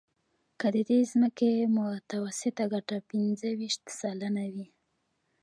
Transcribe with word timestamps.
که 0.59 0.67
د 0.75 0.77
دې 0.89 0.99
ځمکې 1.11 1.51
متوسطه 1.75 2.63
ګټه 2.73 2.97
پنځه 3.09 3.47
ویشت 3.59 3.83
سلنه 3.99 4.45
وي 4.53 4.67